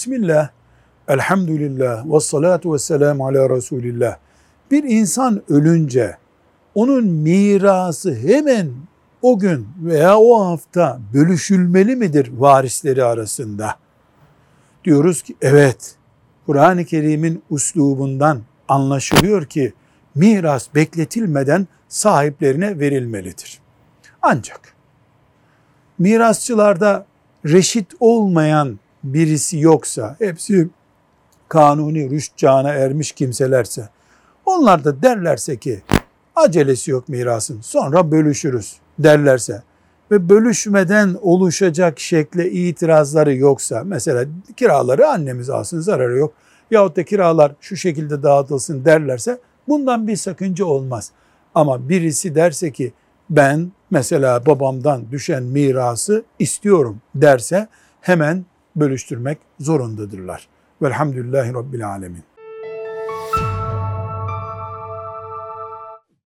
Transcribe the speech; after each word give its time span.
Bismillah, 0.00 0.48
elhamdülillah, 1.08 2.12
ve 2.12 2.20
salatu 2.20 2.74
ve 2.74 2.78
selamu 2.78 3.26
ala 3.26 3.50
Resulillah. 3.50 4.16
Bir 4.70 4.84
insan 4.84 5.42
ölünce 5.48 6.16
onun 6.74 7.04
mirası 7.06 8.14
hemen 8.14 8.70
o 9.22 9.38
gün 9.38 9.68
veya 9.82 10.18
o 10.18 10.44
hafta 10.44 11.00
bölüşülmeli 11.14 11.96
midir 11.96 12.32
varisleri 12.38 13.04
arasında? 13.04 13.74
Diyoruz 14.84 15.22
ki 15.22 15.36
evet, 15.42 15.94
Kur'an-ı 16.46 16.84
Kerim'in 16.84 17.42
uslubundan 17.50 18.40
anlaşılıyor 18.68 19.44
ki 19.44 19.72
miras 20.14 20.74
bekletilmeden 20.74 21.66
sahiplerine 21.88 22.78
verilmelidir. 22.78 23.60
Ancak 24.22 24.74
mirasçılarda 25.98 27.06
reşit 27.44 27.86
olmayan 28.00 28.78
birisi 29.04 29.58
yoksa, 29.58 30.16
hepsi 30.18 30.68
kanuni 31.48 32.10
rüşt 32.10 32.44
ermiş 32.44 33.12
kimselerse, 33.12 33.88
onlar 34.46 34.84
da 34.84 35.02
derlerse 35.02 35.56
ki 35.56 35.82
acelesi 36.36 36.90
yok 36.90 37.08
mirasın 37.08 37.60
sonra 37.60 38.10
bölüşürüz 38.10 38.76
derlerse 38.98 39.62
ve 40.10 40.28
bölüşmeden 40.28 41.16
oluşacak 41.22 42.00
şekle 42.00 42.50
itirazları 42.50 43.34
yoksa 43.34 43.82
mesela 43.84 44.24
kiraları 44.56 45.08
annemiz 45.08 45.50
alsın 45.50 45.80
zararı 45.80 46.18
yok 46.18 46.34
yahut 46.70 46.96
da 46.96 47.04
kiralar 47.04 47.52
şu 47.60 47.76
şekilde 47.76 48.22
dağıtılsın 48.22 48.84
derlerse 48.84 49.38
bundan 49.68 50.08
bir 50.08 50.16
sakınca 50.16 50.64
olmaz. 50.64 51.10
Ama 51.54 51.88
birisi 51.88 52.34
derse 52.34 52.72
ki 52.72 52.92
ben 53.30 53.72
mesela 53.90 54.46
babamdan 54.46 55.10
düşen 55.10 55.42
mirası 55.42 56.24
istiyorum 56.38 57.00
derse 57.14 57.68
hemen 58.00 58.44
bölüştürmek 58.80 59.38
zorundadırlar. 59.60 60.48
Velhamdülillahi 60.82 61.54
Rabbil 61.54 61.88
Alemin. 61.88 62.24